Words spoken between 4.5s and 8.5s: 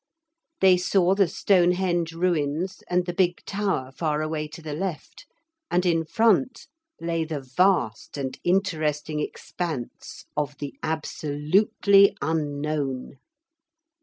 the left, and in front lay the vast and